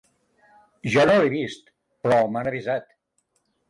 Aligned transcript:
Jo 0.95 1.03
no 1.11 1.19
l’he 1.21 1.31
vist 1.35 1.71
però 2.03 2.21
m’han 2.33 2.53
avisat. 2.57 2.95